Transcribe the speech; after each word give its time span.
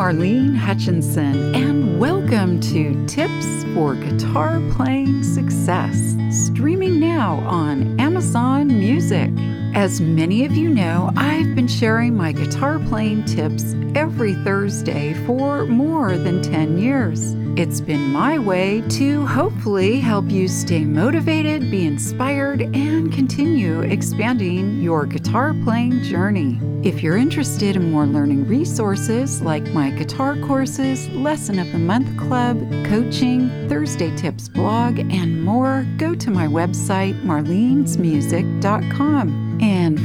Marlene 0.00 0.56
Hutchinson, 0.56 1.54
and 1.54 2.00
welcome 2.00 2.58
to 2.58 3.06
Tips 3.06 3.64
for 3.74 3.94
Guitar 3.94 4.58
Playing 4.70 5.22
Success, 5.22 6.16
streaming 6.30 6.98
now 6.98 7.34
on 7.40 8.00
Amazon 8.00 8.68
Music. 8.68 9.30
As 9.74 10.00
many 10.00 10.44
of 10.44 10.52
you 10.52 10.68
know, 10.68 11.12
I've 11.16 11.54
been 11.54 11.68
sharing 11.68 12.16
my 12.16 12.32
guitar 12.32 12.80
playing 12.80 13.24
tips 13.24 13.76
every 13.94 14.34
Thursday 14.34 15.14
for 15.26 15.64
more 15.64 16.18
than 16.18 16.42
10 16.42 16.76
years. 16.76 17.36
It's 17.56 17.80
been 17.80 18.12
my 18.12 18.36
way 18.36 18.82
to 18.88 19.24
hopefully 19.26 20.00
help 20.00 20.28
you 20.28 20.48
stay 20.48 20.84
motivated, 20.84 21.70
be 21.70 21.86
inspired, 21.86 22.62
and 22.62 23.12
continue 23.12 23.82
expanding 23.82 24.82
your 24.82 25.06
guitar 25.06 25.54
playing 25.62 26.02
journey. 26.02 26.58
If 26.82 27.00
you're 27.00 27.16
interested 27.16 27.76
in 27.76 27.92
more 27.92 28.06
learning 28.06 28.48
resources 28.48 29.40
like 29.40 29.72
my 29.72 29.90
guitar 29.90 30.36
courses, 30.38 31.08
Lesson 31.10 31.60
of 31.60 31.70
the 31.70 31.78
Month 31.78 32.18
Club, 32.18 32.58
coaching, 32.86 33.48
Thursday 33.68 34.12
Tips 34.16 34.48
blog, 34.48 34.98
and 34.98 35.44
more, 35.44 35.86
go 35.96 36.16
to 36.16 36.30
my 36.30 36.48
website, 36.48 37.14
marlenesmusic.com. 37.22 39.49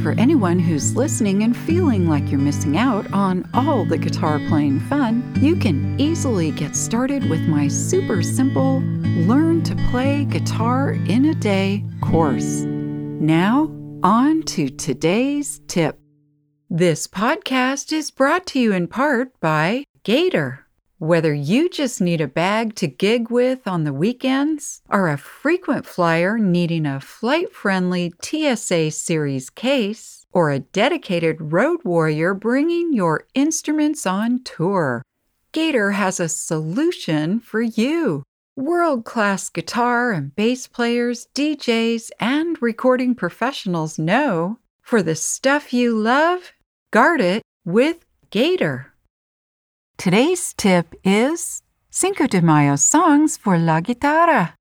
For 0.05 0.13
anyone 0.19 0.59
who's 0.59 0.95
listening 0.95 1.41
and 1.41 1.57
feeling 1.57 2.07
like 2.07 2.29
you're 2.29 2.39
missing 2.39 2.77
out 2.77 3.11
on 3.11 3.49
all 3.55 3.85
the 3.85 3.97
guitar 3.97 4.37
playing 4.47 4.79
fun, 4.81 5.35
you 5.41 5.55
can 5.55 5.99
easily 5.99 6.51
get 6.51 6.75
started 6.75 7.27
with 7.27 7.41
my 7.47 7.67
super 7.67 8.21
simple 8.21 8.81
Learn 9.25 9.63
to 9.63 9.75
Play 9.89 10.25
Guitar 10.25 10.91
in 10.91 11.25
a 11.25 11.33
Day 11.33 11.83
course. 12.01 12.61
Now, 12.65 13.71
on 14.03 14.43
to 14.43 14.69
today's 14.69 15.59
tip. 15.65 15.99
This 16.69 17.07
podcast 17.07 17.91
is 17.91 18.11
brought 18.11 18.45
to 18.45 18.59
you 18.59 18.73
in 18.73 18.87
part 18.87 19.31
by 19.39 19.85
Gator. 20.03 20.64
Whether 21.05 21.35
you 21.35 21.69
just 21.69 22.01
need 22.01 22.19
a 22.19 22.27
bag 22.27 22.73
to 22.77 22.87
gig 22.87 23.29
with 23.29 23.67
on 23.67 23.83
the 23.83 23.93
weekends, 23.93 24.81
are 24.89 25.07
a 25.07 25.19
frequent 25.19 25.85
flyer 25.85 26.39
needing 26.39 26.87
a 26.87 26.99
flight 26.99 27.53
friendly 27.53 28.11
TSA 28.23 28.89
Series 28.89 29.51
case, 29.51 30.25
or 30.31 30.49
a 30.49 30.61
dedicated 30.61 31.53
road 31.53 31.81
warrior 31.83 32.33
bringing 32.33 32.91
your 32.91 33.27
instruments 33.35 34.07
on 34.07 34.41
tour, 34.43 35.03
Gator 35.51 35.91
has 35.91 36.19
a 36.19 36.27
solution 36.27 37.39
for 37.39 37.61
you. 37.61 38.23
World 38.55 39.05
class 39.05 39.47
guitar 39.49 40.11
and 40.11 40.35
bass 40.35 40.65
players, 40.65 41.27
DJs, 41.35 42.09
and 42.19 42.59
recording 42.63 43.13
professionals 43.13 43.99
know 43.99 44.57
for 44.81 45.03
the 45.03 45.15
stuff 45.15 45.71
you 45.71 45.95
love, 45.95 46.53
guard 46.89 47.21
it 47.21 47.43
with 47.63 48.07
Gator. 48.31 48.94
Today's 49.97 50.53
tip 50.53 50.93
is 51.03 51.63
Cinco 51.89 52.27
de 52.27 52.41
Mayo 52.41 52.75
songs 52.75 53.37
for 53.37 53.57
la 53.57 53.79
guitarra. 53.79 54.53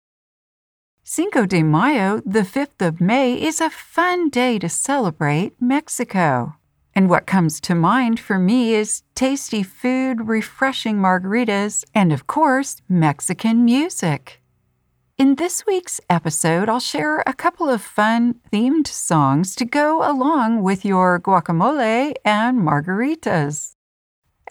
Cinco 1.02 1.44
de 1.44 1.62
Mayo, 1.62 2.22
the 2.24 2.42
5th 2.42 2.80
of 2.80 3.00
May, 3.00 3.34
is 3.34 3.60
a 3.60 3.68
fun 3.68 4.30
day 4.30 4.58
to 4.58 4.68
celebrate 4.70 5.60
Mexico. 5.60 6.54
And 6.94 7.10
what 7.10 7.26
comes 7.26 7.60
to 7.62 7.74
mind 7.74 8.20
for 8.20 8.38
me 8.38 8.74
is 8.74 9.02
tasty 9.14 9.62
food, 9.62 10.28
refreshing 10.28 10.96
margaritas, 10.96 11.84
and 11.94 12.12
of 12.12 12.26
course, 12.26 12.80
Mexican 12.88 13.64
music. 13.64 14.40
In 15.18 15.34
this 15.34 15.66
week's 15.66 16.00
episode, 16.08 16.68
I'll 16.68 16.80
share 16.80 17.22
a 17.26 17.34
couple 17.34 17.68
of 17.68 17.82
fun 17.82 18.36
themed 18.50 18.86
songs 18.86 19.54
to 19.56 19.66
go 19.66 20.08
along 20.10 20.62
with 20.62 20.84
your 20.84 21.20
guacamole 21.20 22.14
and 22.24 22.60
margaritas. 22.60 23.73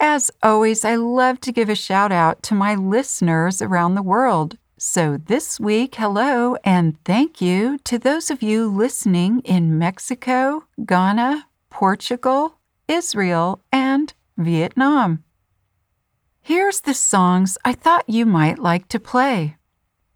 As 0.00 0.30
always, 0.42 0.84
I 0.84 0.96
love 0.96 1.40
to 1.42 1.52
give 1.52 1.68
a 1.68 1.74
shout 1.74 2.10
out 2.10 2.42
to 2.44 2.54
my 2.54 2.74
listeners 2.74 3.62
around 3.62 3.94
the 3.94 4.02
world. 4.02 4.58
So 4.76 5.16
this 5.16 5.60
week, 5.60 5.94
hello 5.94 6.56
and 6.64 7.02
thank 7.04 7.40
you 7.40 7.78
to 7.84 7.98
those 7.98 8.30
of 8.30 8.42
you 8.42 8.68
listening 8.68 9.40
in 9.40 9.78
Mexico, 9.78 10.64
Ghana, 10.84 11.46
Portugal, 11.70 12.58
Israel, 12.88 13.62
and 13.72 14.12
Vietnam. 14.36 15.22
Here's 16.42 16.80
the 16.80 16.92
songs 16.92 17.56
I 17.64 17.72
thought 17.72 18.08
you 18.08 18.26
might 18.26 18.58
like 18.58 18.88
to 18.88 19.00
play. 19.00 19.56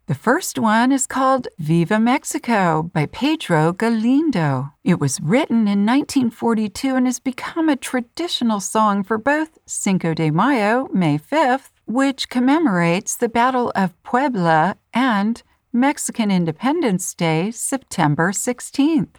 The 0.08 0.14
first 0.14 0.58
one 0.58 0.90
is 0.90 1.06
called 1.06 1.48
Viva 1.58 2.00
Mexico 2.00 2.82
by 2.94 3.04
Pedro 3.04 3.74
Galindo. 3.74 4.72
It 4.82 4.98
was 4.98 5.20
written 5.20 5.68
in 5.68 5.84
1942 5.84 6.96
and 6.96 7.04
has 7.04 7.20
become 7.20 7.68
a 7.68 7.76
traditional 7.76 8.58
song 8.58 9.04
for 9.04 9.18
both 9.18 9.58
Cinco 9.66 10.14
de 10.14 10.30
Mayo, 10.30 10.88
May 10.94 11.18
5th, 11.18 11.72
which 11.84 12.30
commemorates 12.30 13.16
the 13.16 13.28
Battle 13.28 13.70
of 13.74 14.02
Puebla, 14.02 14.78
and 14.94 15.42
Mexican 15.74 16.30
Independence 16.30 17.12
Day, 17.12 17.50
September 17.50 18.32
16th. 18.32 19.16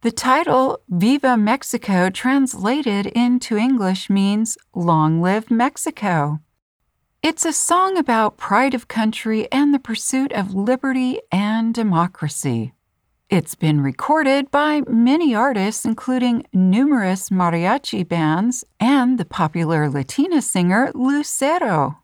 The 0.00 0.10
title, 0.10 0.80
Viva 0.88 1.36
Mexico, 1.36 2.10
translated 2.10 3.06
into 3.06 3.56
English 3.56 4.10
means 4.10 4.58
Long 4.74 5.22
Live 5.22 5.52
Mexico. 5.52 6.40
It's 7.24 7.46
a 7.46 7.54
song 7.54 7.96
about 7.96 8.36
pride 8.36 8.74
of 8.74 8.86
country 8.86 9.50
and 9.50 9.72
the 9.72 9.78
pursuit 9.78 10.30
of 10.32 10.54
liberty 10.54 11.22
and 11.32 11.72
democracy. 11.72 12.74
It's 13.30 13.54
been 13.54 13.80
recorded 13.80 14.50
by 14.50 14.82
many 14.86 15.34
artists, 15.34 15.86
including 15.86 16.44
numerous 16.52 17.30
mariachi 17.30 18.06
bands 18.06 18.62
and 18.78 19.16
the 19.16 19.24
popular 19.24 19.88
Latina 19.88 20.42
singer 20.42 20.92
Lucero. 20.94 21.96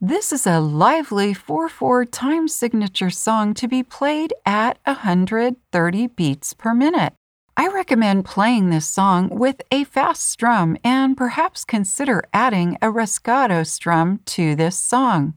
This 0.00 0.32
is 0.32 0.48
a 0.48 0.58
lively 0.58 1.32
4 1.32 1.68
4 1.68 2.04
time 2.06 2.48
signature 2.48 3.10
song 3.10 3.54
to 3.54 3.68
be 3.68 3.84
played 3.84 4.34
at 4.44 4.80
130 4.84 6.06
beats 6.08 6.54
per 6.54 6.74
minute. 6.74 7.12
I 7.60 7.66
recommend 7.66 8.24
playing 8.24 8.70
this 8.70 8.86
song 8.86 9.28
with 9.28 9.60
a 9.70 9.84
fast 9.84 10.26
strum 10.30 10.78
and 10.82 11.14
perhaps 11.14 11.62
consider 11.62 12.22
adding 12.32 12.78
a 12.80 12.86
rasgueado 12.86 13.66
strum 13.66 14.20
to 14.32 14.56
this 14.56 14.78
song. 14.78 15.34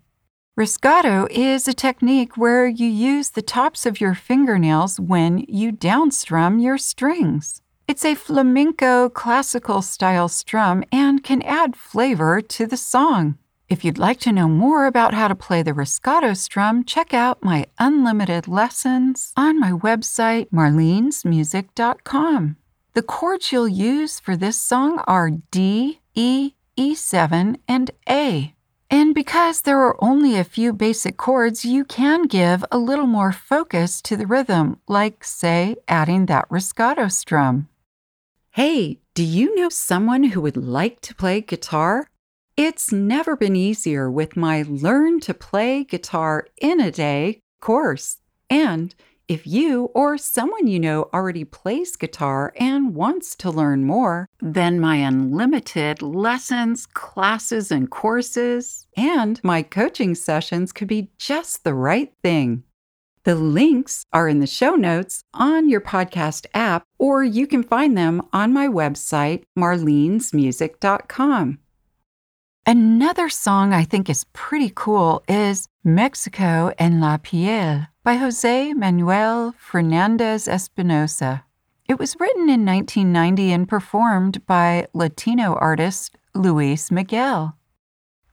Rasgueado 0.58 1.28
is 1.30 1.68
a 1.68 1.74
technique 1.74 2.38
where 2.38 2.66
you 2.66 2.88
use 2.88 3.32
the 3.32 3.42
tops 3.42 3.86
of 3.86 4.00
your 4.00 4.16
fingernails 4.16 5.02
when 5.02 5.40
you 5.50 5.74
downstrum 5.74 6.64
your 6.64 6.78
strings. 6.78 7.62
It's 7.90 8.06
a 8.06 8.16
flamenco 8.16 9.10
classical 9.10 9.82
style 9.82 10.30
strum 10.30 10.86
and 10.94 11.26
can 11.26 11.42
add 11.42 11.76
flavor 11.76 12.40
to 12.40 12.66
the 12.66 12.78
song. 12.78 13.38
If 13.74 13.84
you'd 13.84 13.98
like 13.98 14.20
to 14.20 14.32
know 14.32 14.48
more 14.48 14.86
about 14.86 15.16
how 15.16 15.28
to 15.28 15.34
play 15.34 15.64
the 15.64 15.72
rasgueado 15.72 16.38
strum, 16.38 16.84
check 16.84 17.12
out 17.12 17.44
my 17.44 17.66
unlimited 17.80 18.48
lessons 18.48 19.34
on 19.36 19.60
my 19.60 19.72
website, 19.72 20.52
marlenesmusic.com. 20.52 22.58
The 22.94 23.02
chords 23.02 23.52
you'll 23.52 23.68
use 23.68 24.20
for 24.20 24.38
this 24.38 24.62
song 24.62 25.04
are 25.08 25.32
D, 25.32 26.02
E, 26.14 26.54
E7, 26.78 27.58
and 27.68 27.90
A. 28.08 28.54
And 28.92 29.16
because 29.16 29.64
there 29.64 29.80
are 29.80 29.98
only 29.98 30.38
a 30.38 30.44
few 30.44 30.72
basic 30.72 31.18
chords, 31.18 31.66
you 31.66 31.84
can 31.84 32.28
give 32.28 32.64
a 32.72 32.78
little 32.78 33.08
more 33.08 33.32
focus 33.32 34.04
to 34.04 34.16
the 34.16 34.28
rhythm, 34.28 34.82
like, 34.88 35.24
say, 35.24 35.78
adding 35.88 36.28
that 36.28 36.48
rasgueado 36.50 37.12
strum. 37.12 37.70
Hey, 38.52 39.00
do 39.16 39.24
you 39.24 39.56
know 39.56 39.70
someone 39.70 40.26
who 40.26 40.42
would 40.42 40.58
like 40.58 41.02
to 41.02 41.16
play 41.16 41.42
guitar? 41.42 42.08
It's 42.56 42.92
never 42.92 43.36
been 43.36 43.56
easier 43.56 44.12
with 44.12 44.38
my 44.38 44.62
Learn 44.62 45.20
to 45.22 45.34
Play 45.34 45.86
Guitar 45.86 46.46
in 46.62 46.80
a 46.80 46.92
Day 46.92 47.40
course. 47.60 48.18
And 48.48 48.94
if 49.28 49.48
you 49.48 49.86
or 49.96 50.20
someone 50.20 50.68
you 50.68 50.80
know 50.80 51.10
already 51.16 51.46
plays 51.46 51.96
guitar 51.96 52.54
and 52.60 52.94
wants 52.94 53.34
to 53.38 53.50
learn 53.50 53.86
more, 53.86 54.28
then 54.40 54.80
my 54.80 54.98
unlimited 54.98 56.04
lessons, 56.04 56.86
classes, 56.86 57.72
and 57.72 57.90
courses, 57.90 58.86
and 58.96 59.44
my 59.44 59.64
coaching 59.64 60.14
sessions 60.14 60.72
could 60.72 60.88
be 60.88 61.10
just 61.18 61.64
the 61.64 61.74
right 61.74 62.14
thing. 62.22 62.66
The 63.24 63.34
links 63.34 64.06
are 64.14 64.28
in 64.28 64.42
the 64.42 64.46
show 64.46 64.76
notes 64.76 65.24
on 65.34 65.70
your 65.70 65.82
podcast 65.82 66.46
app, 66.54 66.84
or 67.00 67.24
you 67.24 67.48
can 67.48 67.64
find 67.64 67.98
them 67.98 68.22
on 68.32 68.54
my 68.54 68.68
website, 68.68 69.42
marlenesmusic.com. 69.58 71.58
Another 72.66 73.28
song 73.28 73.74
I 73.74 73.84
think 73.84 74.10
is 74.10 74.24
pretty 74.32 74.72
cool 74.74 75.22
is 75.28 75.68
Mexico 75.84 76.72
en 76.80 77.02
la 77.02 77.18
Piel 77.18 77.90
by 78.06 78.16
Jose 78.16 78.74
Manuel 78.74 79.54
Fernandez 79.58 80.48
Espinosa. 80.48 81.44
It 81.90 82.00
was 82.00 82.18
written 82.22 82.44
in 82.44 82.66
1990 82.66 83.52
and 83.52 83.68
performed 83.68 84.46
by 84.46 84.88
Latino 84.94 85.56
artist 85.56 86.16
Luis 86.34 86.90
Miguel. 86.90 87.58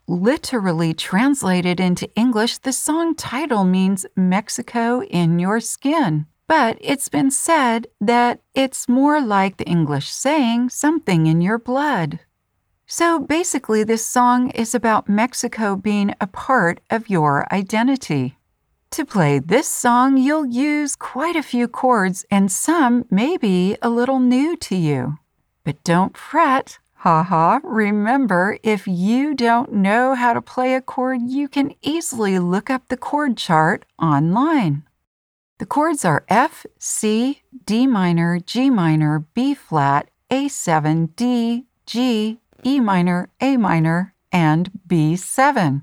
Literally 0.07 0.95
translated 0.95 1.81
into 1.81 2.09
English, 2.15 2.59
the 2.59 2.73
song 2.73 3.17
title 3.17 3.65
means 3.65 4.07
Mexico 4.15 5.03
in 5.03 5.41
your 5.41 5.59
skin. 5.59 6.27
But 6.47 6.79
it's 6.81 7.09
been 7.09 7.33
said 7.33 7.89
that 8.01 8.43
it's 8.55 8.89
more 8.89 9.21
like 9.21 9.57
the 9.57 9.67
English 9.67 10.09
saying 10.09 10.69
something 10.69 11.27
in 11.27 11.41
your 11.41 11.59
blood. 11.59 12.21
So 12.93 13.21
basically, 13.21 13.85
this 13.85 14.05
song 14.05 14.51
is 14.51 14.75
about 14.75 15.09
Mexico 15.09 15.77
being 15.77 16.13
a 16.21 16.27
part 16.27 16.81
of 16.91 17.09
your 17.09 17.47
identity. 17.55 18.37
To 18.91 19.05
play 19.05 19.39
this 19.39 19.69
song, 19.69 20.17
you'll 20.17 20.47
use 20.47 20.97
quite 20.97 21.37
a 21.37 21.43
few 21.45 21.69
chords, 21.69 22.25
and 22.33 22.51
some 22.51 23.05
may 23.09 23.37
be 23.37 23.77
a 23.81 23.89
little 23.89 24.19
new 24.19 24.57
to 24.57 24.75
you. 24.75 25.19
But 25.63 25.85
don't 25.85 26.17
fret, 26.17 26.81
haha. 26.95 27.61
Remember, 27.63 28.59
if 28.65 28.89
you 28.89 29.37
don't 29.37 29.73
know 29.73 30.17
how 30.17 30.33
to 30.33 30.43
play 30.43 30.75
a 30.75 30.81
chord, 30.81 31.21
you 31.23 31.47
can 31.47 31.77
easily 31.83 32.41
look 32.41 32.71
up 32.71 32.89
the 32.89 32.97
chord 32.97 33.37
chart 33.37 33.85
online. 34.01 34.83
The 35.59 35.67
chords 35.67 36.05
are 36.05 36.25
F, 36.29 36.67
C, 36.81 37.43
D 37.65 37.87
minor, 37.87 38.41
G 38.41 38.69
minor, 38.69 39.27
B 39.33 39.55
flat, 39.55 40.11
A7, 40.29 41.15
D, 41.15 41.67
G, 41.87 42.40
E 42.65 42.81
minor, 42.81 43.31
A 43.41 43.57
minor, 43.57 44.15
and 44.33 44.71
B7. 44.87 45.83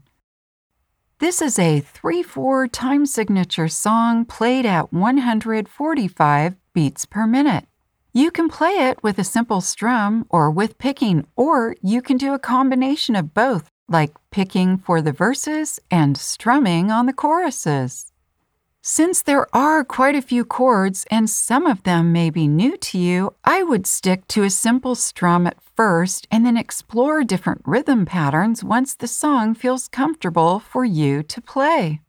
This 1.19 1.41
is 1.41 1.57
a 1.57 1.79
3 1.79 2.21
4 2.21 2.67
time 2.67 3.05
signature 3.05 3.67
song 3.67 4.25
played 4.25 4.65
at 4.65 4.93
145 4.93 6.55
beats 6.73 7.05
per 7.05 7.25
minute. 7.25 7.65
You 8.13 8.31
can 8.31 8.49
play 8.49 8.89
it 8.89 9.01
with 9.03 9.19
a 9.19 9.23
simple 9.23 9.61
strum 9.61 10.25
or 10.29 10.49
with 10.51 10.77
picking, 10.77 11.27
or 11.35 11.75
you 11.81 12.01
can 12.01 12.17
do 12.17 12.33
a 12.33 12.39
combination 12.39 13.15
of 13.15 13.33
both, 13.33 13.69
like 13.87 14.15
picking 14.31 14.77
for 14.77 15.01
the 15.01 15.11
verses 15.11 15.79
and 15.89 16.17
strumming 16.17 16.91
on 16.91 17.05
the 17.05 17.13
choruses. 17.13 18.11
Since 18.89 19.23
there 19.23 19.53
are 19.53 19.83
quite 19.83 20.15
a 20.15 20.21
few 20.21 20.45
chords 20.45 21.05
and 21.11 21.29
some 21.29 21.65
of 21.65 21.83
them 21.83 22.13
may 22.13 22.29
be 22.29 22.47
new 22.47 22.77
to 22.77 22.97
you, 22.97 23.33
I 23.43 23.61
would 23.61 23.85
stick 23.85 24.25
to 24.29 24.43
a 24.43 24.49
simple 24.49 24.95
strum 24.95 25.45
at 25.45 25.61
first 25.75 26.25
and 26.31 26.45
then 26.45 26.55
explore 26.55 27.25
different 27.25 27.63
rhythm 27.65 28.05
patterns 28.05 28.63
once 28.63 28.95
the 28.95 29.05
song 29.09 29.55
feels 29.55 29.89
comfortable 29.89 30.59
for 30.59 30.85
you 30.85 31.21
to 31.21 31.41
play. 31.41 31.99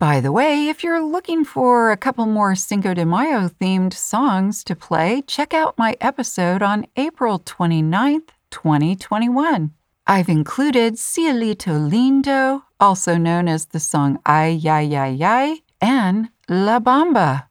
By 0.00 0.18
the 0.18 0.32
way, 0.32 0.66
if 0.68 0.82
you're 0.82 1.00
looking 1.00 1.44
for 1.44 1.92
a 1.92 1.96
couple 1.96 2.26
more 2.26 2.56
Cinco 2.56 2.92
de 2.92 3.06
Mayo 3.06 3.48
themed 3.48 3.92
songs 3.92 4.64
to 4.64 4.74
play, 4.74 5.22
check 5.28 5.54
out 5.54 5.78
my 5.78 5.96
episode 6.00 6.60
on 6.60 6.88
April 6.96 7.38
29th, 7.38 8.30
2021. 8.50 9.70
I've 10.08 10.28
included 10.28 10.94
Cielito 10.94 11.88
Lindo, 11.88 12.62
also 12.80 13.16
known 13.16 13.46
as 13.46 13.66
the 13.66 13.78
song 13.78 14.18
Ay, 14.26 14.60
Ay, 14.64 14.96
Ay, 14.96 15.18
Ay, 15.22 15.60
and 15.80 16.30
La 16.48 16.80
Bamba. 16.80 17.44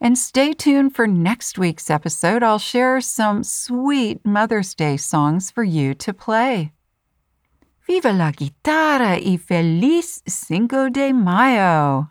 And 0.00 0.18
stay 0.18 0.52
tuned 0.52 0.94
for 0.94 1.06
next 1.06 1.58
week's 1.58 1.88
episode. 1.88 2.42
I'll 2.42 2.58
share 2.58 3.00
some 3.00 3.44
sweet 3.44 4.24
Mother's 4.26 4.74
Day 4.74 4.96
songs 4.96 5.50
for 5.50 5.62
you 5.62 5.94
to 5.94 6.12
play. 6.12 6.72
Viva 7.86 8.12
la 8.12 8.30
guitarra 8.30 9.18
y 9.18 9.36
feliz 9.36 10.22
Cinco 10.26 10.88
de 10.88 11.12
Mayo! 11.12 12.10